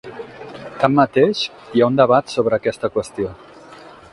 Tanmateix, 0.83 1.41
hi 1.75 1.83
ha 1.83 1.91
un 1.91 1.99
debat 2.01 2.33
sobre 2.37 2.59
aquesta 2.61 2.91
qüestió. 2.97 3.35